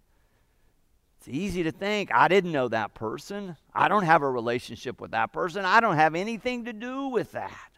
It's 1.19 1.29
easy 1.29 1.63
to 1.65 1.73
think, 1.73 2.11
I 2.15 2.27
didn't 2.27 2.53
know 2.53 2.69
that 2.69 2.95
person. 2.95 3.59
I 3.75 3.89
don't 3.89 4.05
have 4.05 4.23
a 4.23 4.31
relationship 4.31 4.99
with 4.99 5.11
that 5.11 5.31
person. 5.31 5.67
I 5.67 5.81
don't 5.81 5.97
have 5.97 6.15
anything 6.15 6.65
to 6.65 6.73
do 6.73 7.09
with 7.09 7.33
that. 7.33 7.71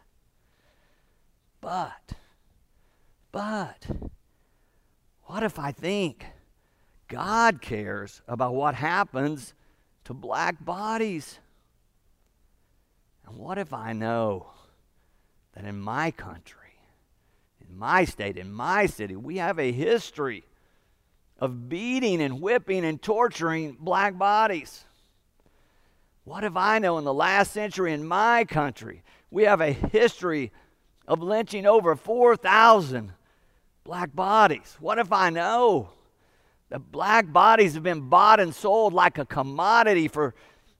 But, 1.61 2.12
but, 3.33 3.88
what 5.25 5.43
if 5.43 5.59
I 5.59 5.73
think 5.73 6.26
God 7.11 7.61
cares 7.61 8.23
about 8.26 8.55
what 8.55 8.76
happens 8.76 9.52
to 10.05 10.14
black 10.14 10.64
bodies? 10.64 11.40
And 13.26 13.37
what 13.37 13.59
if 13.59 13.75
I 13.75 13.93
know 13.93 14.47
that 15.55 15.64
in 15.64 15.79
my 15.79 16.12
country, 16.12 16.79
in 17.69 17.76
my 17.76 18.05
state, 18.05 18.37
in 18.38 18.52
my 18.52 18.87
city, 18.87 19.17
we 19.17 19.37
have 19.38 19.59
a 19.59 19.73
history 19.73 20.45
of 21.40 21.69
beating 21.69 22.23
and 22.23 22.40
whipping 22.40 22.85
and 22.85 23.02
torturing 23.02 23.76
black 23.81 24.17
bodies. 24.17 24.85
What 26.25 26.45
if 26.45 26.57
I 26.57 26.79
know 26.79 26.99
in 26.99 27.05
the 27.05 27.14
last 27.14 27.52
century 27.52 27.93
in 27.93 28.07
my 28.07 28.45
country, 28.45 29.02
we 29.31 29.45
have 29.45 29.61
a 29.61 29.73
history 29.73 30.52
of 31.09 31.23
lynching 31.23 31.67
over 31.67 31.97
4,000 31.97 33.12
black 33.83 34.14
bodies? 34.14 34.76
What 34.79 34.99
if 34.99 35.12
I 35.12 35.31
know 35.31 35.90
that 36.70 36.90
black 36.90 37.32
bodies 37.32 37.74
have 37.74 37.82
been 37.82 38.08
bought 38.08 38.40
and 38.40 38.54
sold 38.54 38.94
like 38.94 39.18
a 39.18 39.26
commodity 39.26 40.08
for 40.08 40.34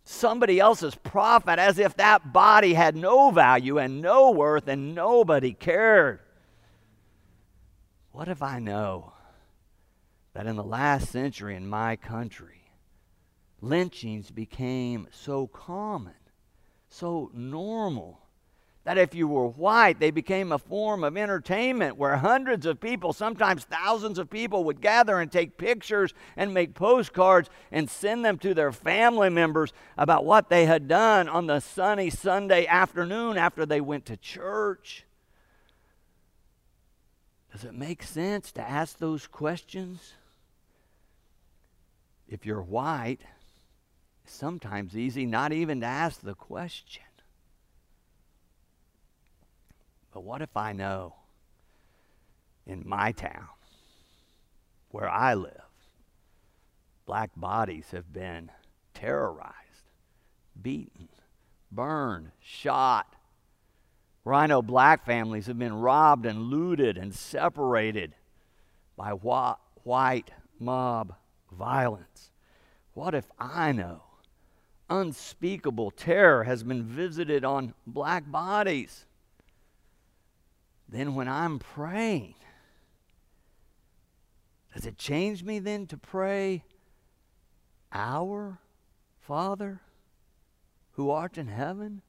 somebody 0.05 0.59
else's 0.59 0.95
profit 0.95 1.59
as 1.59 1.79
if 1.79 1.97
that 1.97 2.33
body 2.33 2.75
had 2.75 2.97
no 2.97 3.31
value 3.31 3.79
and 3.79 4.01
no 4.01 4.31
worth 4.31 4.67
and 4.69 4.95
nobody 4.95 5.53
cared? 5.53 6.21
What 8.13 8.29
if 8.29 8.43
I 8.43 8.59
know 8.59 9.13
that 10.33 10.47
in 10.47 10.57
the 10.57 10.65
last 10.65 11.11
century 11.11 11.57
in 11.57 11.69
my 11.69 11.97
country, 11.97 12.71
lynchings 13.61 14.31
became 14.31 15.09
so 15.11 15.47
common, 15.49 16.15
so 16.89 17.31
normal, 17.35 18.21
that 18.85 18.97
if 18.97 19.15
you 19.15 19.29
were 19.29 19.49
white, 19.49 20.01
they 20.01 20.11
became 20.11 20.53
a 20.53 20.59
form 20.59 21.05
of 21.05 21.17
entertainment 21.17 21.97
where 21.97 22.17
hundreds 22.17 22.65
of 22.65 22.81
people, 22.81 23.13
sometimes 23.13 23.65
thousands 23.65 24.19
of 24.19 24.31
people, 24.31 24.65
would 24.65 24.81
gather 24.81 25.21
and 25.21 25.31
take 25.31 25.59
pictures 25.59 26.15
and 26.37 26.55
make 26.55 26.75
postcards 26.75 27.51
and 27.71 27.91
send 27.91 28.25
them 28.25 28.39
to 28.39 28.55
their 28.55 28.73
family 28.73 29.29
members 29.29 29.73
about 29.99 30.25
what 30.25 30.49
they 30.49 30.65
had 30.65 30.89
done 30.89 31.29
on 31.29 31.47
the 31.47 31.61
sunny 31.61 32.09
Sunday 32.09 32.67
afternoon 32.67 33.37
after 33.37 33.67
they 33.67 33.83
went 33.83 34.07
to 34.07 34.17
church. 34.17 35.05
Does 37.53 37.65
it 37.65 37.75
make 37.75 38.03
sense 38.03 38.51
to 38.53 38.63
ask 38.63 38.99
those 38.99 39.27
questions? 39.27 40.15
If 42.29 42.47
you're 42.47 42.63
white, 42.63 43.21
it's 44.25 44.35
sometimes 44.35 44.97
easy 44.97 45.27
not 45.27 45.53
even 45.53 45.81
to 45.81 45.87
ask 45.87 46.23
the 46.23 46.35
question. 46.35 47.03
But 50.13 50.25
what 50.25 50.43
if 50.43 50.57
I 50.57 50.73
know 50.73 51.15
in 52.67 52.83
my 52.87 53.13
town, 53.13 53.49
where 54.91 55.09
I 55.09 55.35
live, 55.35 55.63
black 57.07 57.31
bodies 57.37 57.91
have 57.93 58.13
been 58.13 58.51
terrorized, 58.95 59.55
beaten, 60.61 61.09
burned, 61.71 62.33
shot, 62.41 63.17
Rhino 64.25 64.61
black 64.61 65.05
families 65.05 65.47
have 65.47 65.59
been 65.59 65.75
robbed 65.75 66.27
and 66.27 66.43
looted 66.43 66.99
and 66.99 67.15
separated 67.15 68.15
by 68.97 69.13
wh- 69.13 69.59
white 69.87 70.31
mob 70.59 71.15
violence. 71.51 72.31
What 72.93 73.15
if 73.15 73.31
I 73.39 73.73
know 73.73 74.03
unspeakable 74.91 75.93
terror 75.93 76.45
has 76.45 76.63
been 76.63 76.83
visited 76.83 77.45
on 77.45 77.75
black 77.87 78.31
bodies? 78.31 79.07
Then, 80.91 81.15
when 81.15 81.29
I'm 81.29 81.59
praying, 81.59 82.35
does 84.75 84.87
it 84.87 84.99
change 84.99 85.45
me 85.45 85.59
then 85.59 85.87
to 85.87 85.97
pray, 85.97 86.65
Our 87.93 88.59
Father 89.21 89.81
who 90.93 91.11
art 91.11 91.39
in 91.39 91.47
heaven? 91.49 92.03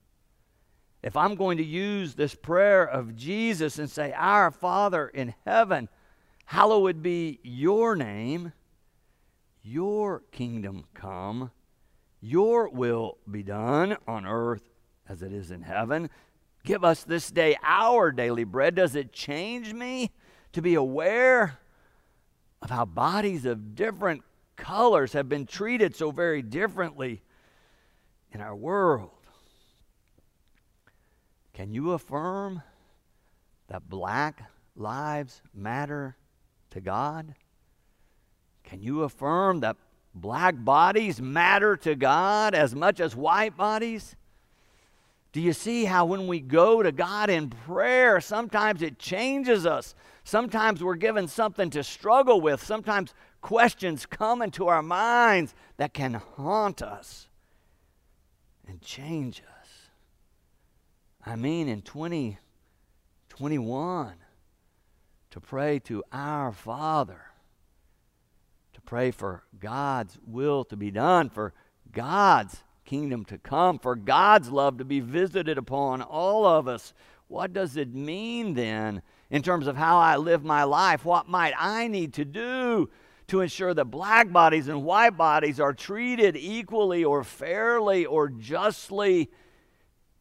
if 1.04 1.18
I'm 1.18 1.36
going 1.36 1.58
to 1.58 1.64
use 1.64 2.14
this 2.14 2.36
prayer 2.36 2.84
of 2.84 3.16
Jesus 3.16 3.80
and 3.80 3.90
say, 3.90 4.14
Our 4.16 4.52
Father 4.52 5.08
in 5.08 5.34
heaven, 5.46 5.90
hallowed 6.46 7.02
be 7.02 7.40
your 7.44 7.96
name, 7.96 8.54
your 9.64 10.22
kingdom 10.32 10.86
come, 10.94 11.52
your 12.20 12.70
will 12.70 13.18
be 13.30 13.42
done 13.42 13.98
on 14.08 14.26
earth 14.26 14.70
as 15.10 15.24
it 15.24 15.34
is 15.34 15.50
in 15.50 15.64
heaven. 15.64 16.10
Give 16.64 16.84
us 16.84 17.04
this 17.04 17.32
day 17.32 17.58
our 17.64 18.12
daily 18.12 18.44
bread. 18.44 18.76
Does 18.76 18.96
it 18.96 19.12
change 19.12 19.74
me 19.74 20.12
to 20.54 20.62
be 20.62 20.76
aware 20.76 21.60
of 22.62 22.70
how 22.70 22.86
bodies 22.86 23.46
of 23.46 23.76
different 23.76 24.22
colors 24.56 25.14
have 25.14 25.28
been 25.28 25.46
treated 25.46 25.96
so 25.96 26.12
very 26.12 26.42
differently 26.42 27.24
in 28.32 28.42
our 28.42 28.56
world? 28.56 29.10
Can 31.54 31.72
you 31.72 31.92
affirm 31.92 32.62
that 33.68 33.90
black 33.90 34.44
lives 34.76 35.42
matter 35.54 36.16
to 36.72 36.82
God? 36.82 37.34
Can 38.64 38.82
you 38.82 39.04
affirm 39.04 39.62
that 39.62 39.78
black 40.14 40.56
bodies 40.58 41.22
matter 41.22 41.76
to 41.78 41.96
God 41.96 42.54
as 42.54 42.76
much 42.76 43.00
as 43.00 43.16
white 43.16 43.58
bodies? 43.58 44.16
Do 45.32 45.40
you 45.40 45.54
see 45.54 45.86
how 45.86 46.06
when 46.06 46.28
we 46.28 46.42
go 46.42 46.84
to 46.84 46.92
God 46.92 47.30
in 47.30 47.50
prayer, 47.50 48.20
sometimes 48.20 48.82
it 48.82 49.00
changes 49.00 49.66
us? 49.66 49.96
Sometimes 50.24 50.84
we're 50.84 50.96
given 50.96 51.28
something 51.28 51.70
to 51.70 51.84
struggle 51.84 52.42
with. 52.42 52.62
Sometimes 52.62 53.14
questions 53.40 54.06
come 54.06 54.42
into 54.42 54.68
our 54.68 54.84
minds 54.84 55.56
that 55.78 55.94
can 55.94 56.16
haunt 56.16 56.82
us 56.82 57.30
and 58.68 58.82
change 58.82 59.42
us. 59.42 59.88
I 61.26 61.38
mean, 61.38 61.70
in 61.70 61.82
2021, 61.82 64.16
to 65.32 65.40
pray 65.40 65.80
to 65.80 66.04
our 66.12 66.52
Father, 66.52 67.22
to 68.74 68.82
pray 68.82 69.12
for 69.12 69.44
God's 69.58 70.20
will 70.26 70.66
to 70.66 70.76
be 70.76 70.92
done, 70.92 71.30
for 71.30 71.54
God's 71.92 72.64
kingdom 72.92 73.24
to 73.24 73.38
come, 73.38 73.80
for 73.80 73.96
God's 73.96 74.50
love 74.50 74.78
to 74.78 74.84
be 74.84 75.00
visited 75.00 75.58
upon 75.58 76.02
all 76.02 76.46
of 76.46 76.68
us. 76.68 76.94
What 77.30 77.54
does 77.54 77.78
it 77.78 77.94
mean 77.94 78.54
then 78.54 79.02
in 79.30 79.42
terms 79.42 79.66
of 79.68 79.78
how 79.78 79.98
I 79.98 80.18
live 80.18 80.44
my 80.44 80.66
life? 80.66 81.06
What 81.06 81.30
might 81.30 81.54
I 81.58 81.88
need 81.88 82.14
to 82.16 82.26
do 82.26 82.90
to 83.28 83.40
ensure 83.40 83.74
that 83.74 83.86
black 83.86 84.30
bodies 84.34 84.68
and 84.68 84.84
white 84.84 85.16
bodies 85.16 85.58
are 85.58 85.72
treated 85.72 86.36
equally 86.36 87.02
or 87.06 87.24
fairly 87.24 88.06
or 88.06 88.28
justly 88.28 89.32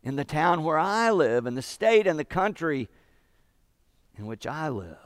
in 0.05 0.15
the 0.15 0.25
town 0.25 0.63
where 0.63 0.79
I 0.79 1.11
live, 1.11 1.47
in 1.47 1.57
the 1.57 1.63
state 1.63 2.07
and 2.07 2.21
the 2.21 2.25
country 2.25 2.89
in 4.17 4.27
which 4.27 4.47
I 4.47 4.69
live? 4.69 4.97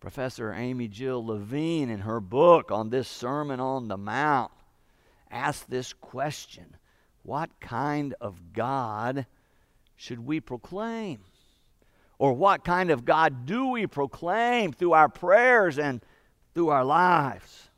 Professor 0.00 0.54
Amy 0.54 0.88
Jill 0.88 1.26
Levine, 1.26 1.90
in 1.90 2.00
her 2.00 2.18
book 2.18 2.70
on 2.70 2.88
this 2.88 3.08
Sermon 3.08 3.60
on 3.60 3.88
the 3.88 3.98
Mount, 3.98 4.52
asked 5.30 5.70
this 5.70 5.92
question 5.92 6.76
What 7.22 7.50
kind 7.60 8.14
of 8.20 8.52
God 8.52 9.26
should 9.96 10.20
we 10.20 10.40
proclaim? 10.40 11.20
Or 12.18 12.32
what 12.32 12.64
kind 12.64 12.90
of 12.90 13.04
God 13.04 13.46
do 13.46 13.68
we 13.68 13.86
proclaim 13.86 14.72
through 14.72 14.92
our 14.92 15.08
prayers 15.08 15.78
and 15.78 16.00
through 16.54 16.68
our 16.68 16.84
lives? 16.84 17.68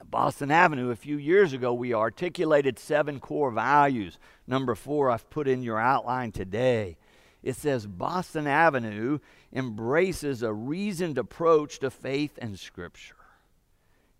At 0.00 0.10
Boston 0.10 0.50
Avenue, 0.50 0.90
a 0.90 0.96
few 0.96 1.18
years 1.18 1.52
ago, 1.52 1.72
we 1.72 1.94
articulated 1.94 2.78
seven 2.78 3.20
core 3.20 3.52
values. 3.52 4.18
Number 4.46 4.74
four, 4.74 5.10
I've 5.10 5.30
put 5.30 5.46
in 5.46 5.62
your 5.62 5.78
outline 5.78 6.32
today. 6.32 6.96
It 7.42 7.54
says 7.54 7.86
Boston 7.86 8.48
Avenue 8.48 9.20
embraces 9.52 10.42
a 10.42 10.52
reasoned 10.52 11.18
approach 11.18 11.78
to 11.78 11.90
faith 11.90 12.38
and 12.42 12.58
Scripture. 12.58 13.14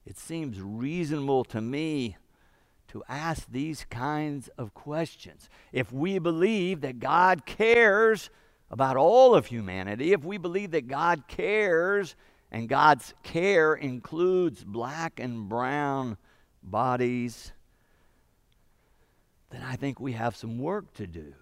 It 0.07 0.17
seems 0.19 0.61
reasonable 0.61 1.45
to 1.47 1.61
me 1.61 2.17
to 2.89 3.03
ask 3.09 3.47
these 3.51 3.85
kinds 3.91 4.49
of 4.57 4.73
questions. 4.73 5.51
If 5.73 5.93
we 5.93 6.21
believe 6.21 6.81
that 6.83 7.01
God 7.01 7.45
cares 7.45 8.31
about 8.71 8.97
all 8.97 9.35
of 9.35 9.47
humanity, 9.47 10.13
if 10.13 10.25
we 10.25 10.39
believe 10.39 10.71
that 10.71 10.87
God 10.87 11.25
cares 11.27 12.15
and 12.53 12.69
God's 12.69 13.13
care 13.25 13.75
includes 13.75 14.63
black 14.63 15.19
and 15.19 15.49
brown 15.49 16.17
bodies, 16.63 17.53
then 19.51 19.63
I 19.63 19.75
think 19.75 19.99
we 19.99 20.13
have 20.13 20.37
some 20.37 20.59
work 20.59 20.95
to 20.95 21.07
do 21.09 21.35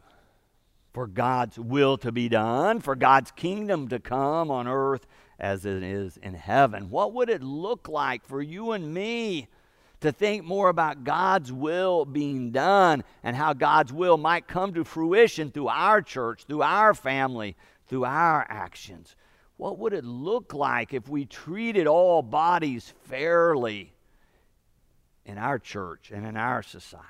for 0.94 1.06
God's 1.06 1.58
will 1.58 1.98
to 1.98 2.12
be 2.12 2.28
done, 2.28 2.80
for 2.80 2.94
God's 2.94 3.32
kingdom 3.32 3.88
to 3.88 3.98
come 3.98 4.50
on 4.50 4.68
earth 4.68 5.06
as 5.38 5.64
it 5.64 5.82
is 5.82 6.16
in 6.18 6.34
heaven. 6.34 6.90
What 6.90 7.12
would 7.14 7.28
it 7.28 7.42
look 7.42 7.88
like 7.88 8.24
for 8.24 8.40
you 8.40 8.72
and 8.72 8.92
me 8.92 9.48
to 10.00 10.12
think 10.12 10.44
more 10.44 10.68
about 10.68 11.04
God's 11.04 11.50
will 11.50 12.04
being 12.04 12.50
done 12.50 13.04
and 13.22 13.34
how 13.34 13.54
God's 13.54 13.92
will 13.92 14.18
might 14.18 14.46
come 14.46 14.74
to 14.74 14.84
fruition 14.84 15.50
through 15.50 15.68
our 15.68 16.02
church, 16.02 16.44
through 16.44 16.62
our 16.62 16.94
family, 16.94 17.56
through 17.86 18.04
our 18.04 18.46
actions. 18.48 19.16
What 19.56 19.78
would 19.78 19.92
it 19.92 20.04
look 20.04 20.52
like 20.52 20.92
if 20.92 21.08
we 21.08 21.24
treated 21.24 21.86
all 21.86 22.22
bodies 22.22 22.92
fairly 23.04 23.94
in 25.24 25.38
our 25.38 25.58
church 25.58 26.10
and 26.12 26.26
in 26.26 26.36
our 26.36 26.62
society? 26.62 27.04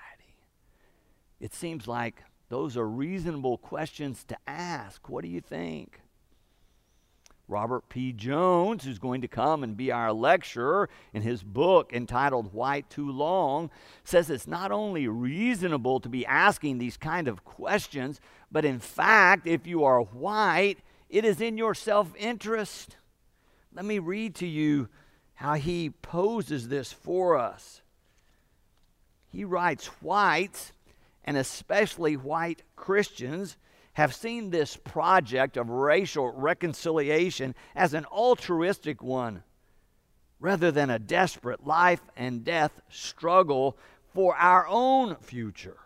It 1.41 1.53
seems 1.53 1.89
like 1.89 2.23
those 2.49 2.77
are 2.77 2.87
reasonable 2.87 3.59
questions 3.59 4.23
to 4.25 4.37
ask. 4.47 5.09
What 5.09 5.25
do 5.25 5.29
you 5.29 5.41
think? 5.41 6.01
Robert 7.47 7.89
P. 7.89 8.13
Jones, 8.13 8.85
who's 8.85 8.99
going 8.99 9.21
to 9.21 9.29
come 9.29 9.63
and 9.63 9.77
be 9.77 9.93
our 9.93 10.13
lecturer 10.13 10.89
in 11.13 11.23
his 11.23 11.43
book 11.43 11.93
entitled 11.93 12.55
White 12.55 12.89
Too 12.89 13.11
Long, 13.11 13.71
says 14.03 14.31
it's 14.31 14.47
not 14.47 14.73
only 14.73 15.09
reasonable 15.09 16.01
to 16.01 16.09
be 16.09 16.25
asking 16.25 16.79
these 16.79 16.97
kind 16.97 17.29
of 17.29 17.45
questions, 17.45 18.21
but 18.51 18.65
in 18.65 18.79
fact, 18.79 19.47
if 19.47 19.67
you 19.67 19.85
are 19.85 20.01
white, 20.01 20.79
it 21.11 21.25
is 21.25 21.41
in 21.41 21.59
your 21.59 21.75
self 21.75 22.15
interest. 22.17 22.97
Let 23.75 23.85
me 23.85 23.99
read 23.99 24.35
to 24.37 24.47
you 24.47 24.89
how 25.35 25.55
he 25.55 25.91
poses 25.91 26.69
this 26.69 26.93
for 26.93 27.37
us. 27.37 27.83
He 29.29 29.45
writes, 29.45 29.87
Whites, 30.01 30.73
and 31.25 31.37
especially 31.37 32.17
white 32.17 32.63
Christians, 32.77 33.57
have 33.95 34.15
seen 34.15 34.51
this 34.51 34.77
project 34.77 35.57
of 35.57 35.71
racial 35.71 36.33
reconciliation 36.33 37.55
as 37.75 37.95
an 37.95 38.05
altruistic 38.07 39.03
one 39.03 39.43
rather 40.41 40.71
than 40.71 40.91
a 40.91 40.99
desperate 40.99 41.67
life 41.67 42.01
and 42.17 42.45
death 42.45 42.81
struggle 42.89 43.77
for 44.13 44.37
our 44.37 44.67
own 44.69 45.17
future. 45.17 45.79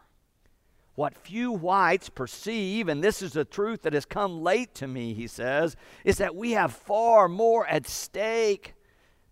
What 0.95 1.17
few 1.17 1.53
whites 1.53 2.09
perceive, 2.09 2.89
and 2.89 3.05
this 3.05 3.23
is 3.23 3.37
a 3.37 3.45
truth 3.45 3.83
that 3.83 3.93
has 3.93 4.05
come 4.05 4.43
late 4.43 4.75
to 4.77 4.89
me, 4.89 5.15
he 5.15 5.29
says, 5.29 5.77
is 6.05 6.19
that 6.19 6.35
we 6.35 6.53
have 6.53 6.73
far 6.73 7.29
more 7.29 7.65
at 7.69 7.87
stake 7.87 8.75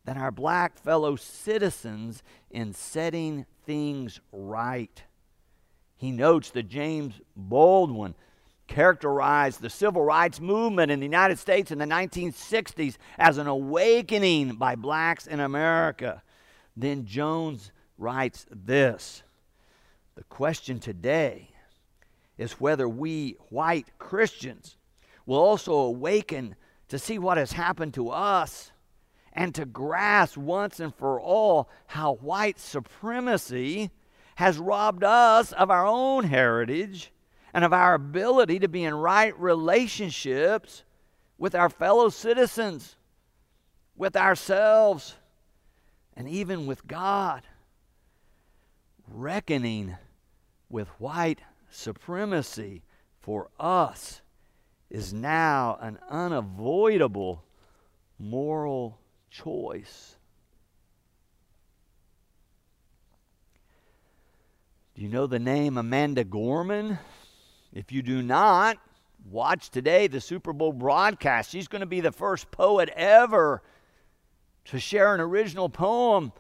than 0.05 0.17
our 0.17 0.31
black 0.31 0.79
fellow 0.79 1.17
citizens 1.17 2.23
in 2.51 2.73
setting 2.73 3.47
things 3.65 4.21
right. 4.31 5.03
He 5.97 6.12
notes 6.12 6.51
that 6.51 6.69
James 6.69 7.21
Baldwin 7.35 8.15
characterized 8.66 9.61
the 9.61 9.70
civil 9.70 10.02
rights 10.02 10.40
movement 10.40 10.90
in 10.90 11.00
the 11.00 11.07
United 11.07 11.38
States 11.38 11.70
in 11.70 11.79
the 11.79 11.85
1960s 11.85 12.96
as 13.18 13.38
an 13.38 13.46
awakening 13.46 14.57
by 14.57 14.74
blacks 14.74 15.26
in 15.26 15.40
America. 15.40 16.22
Then 16.76 17.07
Jones 17.07 17.72
writes 17.98 18.46
this 18.50 19.22
The 20.14 20.24
question 20.24 20.79
today 20.79 21.50
is 22.38 22.61
whether 22.61 22.88
we 22.88 23.37
white 23.48 23.98
Christians 23.98 24.76
will 25.24 25.38
also 25.38 25.72
awaken 25.72 26.55
to 26.88 26.98
see 26.98 27.18
what 27.18 27.37
has 27.38 27.52
happened 27.52 27.94
to 27.94 28.11
us 28.11 28.70
and 29.33 29.55
to 29.55 29.64
grasp 29.64 30.37
once 30.37 30.81
and 30.81 30.94
for 30.94 31.20
all 31.20 31.68
how 31.87 32.14
white 32.14 32.59
supremacy 32.59 33.90
has 34.37 34.59
robbed 34.59 35.02
us 35.02 35.52
of 35.52 35.70
our 35.70 35.87
own 35.87 36.24
heritage 36.24 37.12
and 37.57 37.64
of 37.64 37.73
our 37.73 37.95
ability 37.95 38.59
to 38.59 38.69
be 38.69 38.85
in 38.85 38.95
right 38.95 39.35
relationships 39.40 40.85
with 41.38 41.55
our 41.55 41.71
fellow 41.71 42.11
citizens, 42.11 42.97
with 43.97 44.14
ourselves, 44.14 45.14
and 46.14 46.29
even 46.29 46.66
with 46.66 46.87
God. 46.87 47.45
Reckoning 49.09 49.97
with 50.69 50.88
white 51.01 51.40
supremacy 51.71 52.83
for 53.23 53.49
us 53.59 54.21
is 54.90 55.14
now 55.14 55.79
an 55.81 55.99
unavoidable 56.11 57.42
moral 58.19 58.99
choice. 59.31 60.16
Do 64.95 65.01
you 65.01 65.09
know 65.09 65.27
the 65.27 65.38
name 65.38 65.79
Amanda 65.79 66.23
Gorman? 66.23 66.99
If 67.77 67.93
you 67.93 68.01
do 68.01 68.23
not, 68.23 68.79
watch 69.31 69.69
today 69.69 70.07
the 70.07 70.19
Super 70.19 70.55
Bowl 70.55 70.73
broadcast. 70.73 71.51
She's 71.51 71.69
going 71.69 71.81
to 71.81 71.87
be 71.87 72.01
the 72.01 72.11
first 72.11 72.51
poet 72.51 72.89
ever 72.97 73.62
to 74.65 74.81
share 74.81 75.15
an 75.15 75.21
original 75.21 75.69
poem 75.69 76.33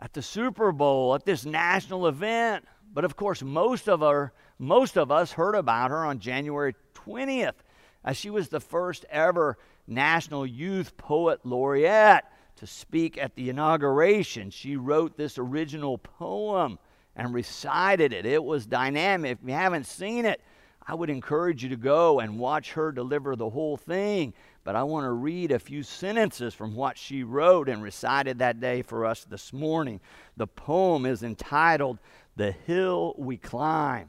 at 0.00 0.12
the 0.14 0.20
Super 0.20 0.72
Bowl, 0.72 1.14
at 1.14 1.24
this 1.24 1.44
national 1.44 2.08
event. 2.08 2.64
But 2.92 3.04
of 3.04 3.14
course, 3.14 3.40
most 3.40 3.88
of 3.88 4.00
her, 4.00 4.32
most 4.58 4.98
of 4.98 5.12
us 5.12 5.30
heard 5.30 5.54
about 5.54 5.92
her 5.92 6.04
on 6.04 6.18
January 6.18 6.74
20th, 6.94 7.62
as 8.04 8.16
she 8.16 8.30
was 8.30 8.48
the 8.48 8.58
first 8.58 9.04
ever 9.10 9.58
National 9.86 10.44
Youth 10.44 10.96
Poet 10.96 11.38
Laureate 11.44 12.24
to 12.56 12.66
speak 12.66 13.16
at 13.16 13.36
the 13.36 13.48
inauguration. 13.48 14.50
She 14.50 14.74
wrote 14.74 15.16
this 15.16 15.38
original 15.38 15.98
poem 15.98 16.80
and 17.14 17.32
recited 17.32 18.12
it. 18.12 18.26
It 18.26 18.42
was 18.42 18.66
dynamic. 18.66 19.38
If 19.40 19.48
you 19.48 19.54
haven't 19.54 19.86
seen 19.86 20.24
it, 20.24 20.40
I 20.86 20.94
would 20.94 21.10
encourage 21.10 21.62
you 21.62 21.68
to 21.68 21.76
go 21.76 22.20
and 22.20 22.38
watch 22.38 22.72
her 22.72 22.90
deliver 22.90 23.36
the 23.36 23.50
whole 23.50 23.76
thing. 23.76 24.34
But 24.64 24.76
I 24.76 24.82
want 24.82 25.04
to 25.04 25.12
read 25.12 25.52
a 25.52 25.58
few 25.58 25.82
sentences 25.82 26.54
from 26.54 26.74
what 26.74 26.98
she 26.98 27.22
wrote 27.22 27.68
and 27.68 27.82
recited 27.82 28.38
that 28.38 28.60
day 28.60 28.82
for 28.82 29.06
us 29.06 29.24
this 29.24 29.52
morning. 29.52 30.00
The 30.36 30.46
poem 30.46 31.06
is 31.06 31.22
entitled 31.22 31.98
The 32.36 32.52
Hill 32.52 33.14
We 33.16 33.36
Climb. 33.36 34.08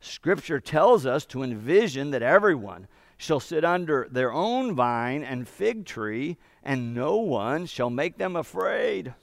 Scripture 0.00 0.58
tells 0.58 1.06
us 1.06 1.24
to 1.26 1.42
envision 1.42 2.10
that 2.10 2.22
everyone 2.22 2.88
shall 3.16 3.38
sit 3.38 3.64
under 3.64 4.08
their 4.10 4.32
own 4.32 4.74
vine 4.74 5.22
and 5.22 5.46
fig 5.46 5.86
tree, 5.86 6.36
and 6.62 6.92
no 6.92 7.16
one 7.18 7.66
shall 7.66 7.88
make 7.88 8.18
them 8.18 8.34
afraid. 8.34 9.14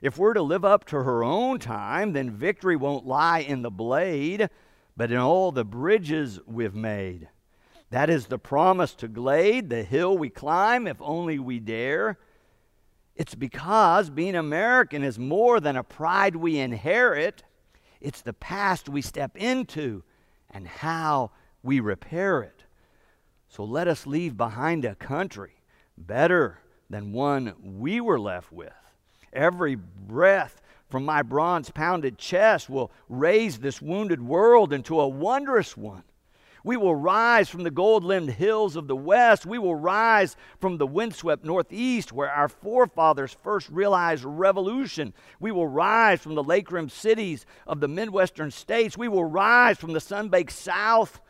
If 0.00 0.18
we're 0.18 0.34
to 0.34 0.42
live 0.42 0.64
up 0.64 0.84
to 0.86 1.04
her 1.04 1.22
own 1.22 1.60
time, 1.60 2.12
then 2.12 2.32
victory 2.32 2.74
won't 2.74 3.06
lie 3.06 3.38
in 3.38 3.62
the 3.62 3.70
blade, 3.70 4.50
but 4.96 5.10
in 5.10 5.18
all 5.18 5.52
the 5.52 5.64
bridges 5.64 6.40
we've 6.46 6.74
made. 6.74 7.28
That 7.90 8.08
is 8.08 8.26
the 8.26 8.38
promise 8.38 8.94
to 8.96 9.08
Glade, 9.08 9.68
the 9.68 9.82
hill 9.82 10.16
we 10.16 10.30
climb 10.30 10.86
if 10.86 10.96
only 11.00 11.38
we 11.38 11.60
dare. 11.60 12.18
It's 13.14 13.34
because 13.34 14.08
being 14.08 14.34
American 14.34 15.04
is 15.04 15.18
more 15.18 15.60
than 15.60 15.76
a 15.76 15.84
pride 15.84 16.36
we 16.36 16.58
inherit, 16.58 17.42
it's 18.00 18.22
the 18.22 18.32
past 18.32 18.88
we 18.88 19.02
step 19.02 19.36
into 19.36 20.02
and 20.50 20.66
how 20.66 21.32
we 21.62 21.80
repair 21.80 22.40
it. 22.40 22.64
So 23.48 23.64
let 23.64 23.88
us 23.88 24.06
leave 24.06 24.36
behind 24.38 24.86
a 24.86 24.94
country 24.94 25.52
better 25.98 26.58
than 26.88 27.12
one 27.12 27.54
we 27.62 28.00
were 28.00 28.18
left 28.18 28.50
with. 28.50 28.72
Every 29.32 29.74
breath 29.74 30.61
from 30.92 31.06
my 31.06 31.22
bronze 31.22 31.70
pounded 31.70 32.18
chest 32.18 32.68
will 32.68 32.92
raise 33.08 33.58
this 33.58 33.80
wounded 33.80 34.20
world 34.20 34.74
into 34.74 35.00
a 35.00 35.08
wondrous 35.08 35.74
one. 35.74 36.02
We 36.64 36.76
will 36.76 36.94
rise 36.94 37.48
from 37.48 37.62
the 37.62 37.70
gold 37.70 38.04
limbed 38.04 38.28
hills 38.28 38.76
of 38.76 38.88
the 38.88 38.94
west. 38.94 39.46
We 39.46 39.56
will 39.56 39.74
rise 39.74 40.36
from 40.60 40.76
the 40.76 40.86
windswept 40.86 41.46
northeast 41.46 42.12
where 42.12 42.30
our 42.30 42.50
forefathers 42.50 43.34
first 43.42 43.70
realized 43.70 44.24
revolution. 44.24 45.14
We 45.40 45.50
will 45.50 45.66
rise 45.66 46.20
from 46.20 46.34
the 46.34 46.44
lake 46.44 46.70
rimmed 46.70 46.92
cities 46.92 47.46
of 47.66 47.80
the 47.80 47.88
Midwestern 47.88 48.50
states. 48.50 48.98
We 48.98 49.08
will 49.08 49.24
rise 49.24 49.78
from 49.78 49.94
the 49.94 50.00
sun 50.00 50.28
baked 50.28 50.52
south. 50.52 51.22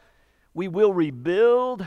We 0.55 0.67
will 0.67 0.93
rebuild, 0.93 1.87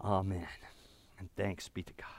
Amen. 0.00 0.46
And 1.18 1.28
thanks 1.36 1.68
be 1.68 1.82
to 1.82 1.92
God. 1.94 2.15